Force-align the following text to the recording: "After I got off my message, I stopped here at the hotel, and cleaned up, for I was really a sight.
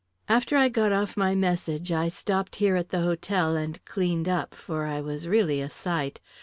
"After 0.27 0.57
I 0.57 0.67
got 0.67 0.91
off 0.91 1.15
my 1.15 1.35
message, 1.35 1.91
I 1.91 2.09
stopped 2.09 2.55
here 2.55 2.75
at 2.75 2.89
the 2.89 3.01
hotel, 3.01 3.55
and 3.55 3.85
cleaned 3.85 4.27
up, 4.27 4.55
for 4.55 4.87
I 4.87 4.99
was 4.99 5.27
really 5.27 5.61
a 5.61 5.69
sight. 5.69 6.19